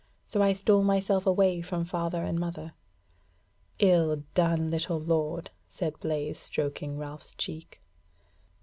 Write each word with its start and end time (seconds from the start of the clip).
So 0.25 0.41
I 0.41 0.53
stole 0.53 0.81
myself 0.83 1.27
away 1.27 1.61
from 1.61 1.85
father 1.85 2.23
and 2.23 2.39
mother." 2.39 2.73
"Ill 3.77 4.23
done, 4.33 4.71
little 4.71 4.99
lord!" 4.99 5.51
said 5.69 5.99
Blaise, 5.99 6.39
stroking 6.39 6.97
Ralph's 6.97 7.35
cheek. 7.35 7.83